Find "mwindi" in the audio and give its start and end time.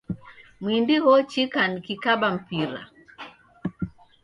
0.61-0.95